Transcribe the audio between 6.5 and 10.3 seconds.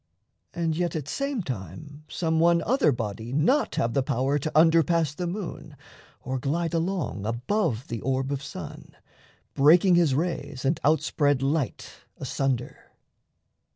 along above the orb of sun, Breaking his